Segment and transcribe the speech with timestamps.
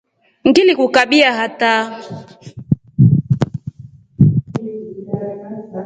[0.47, 1.85] Ngilikukabia hataa.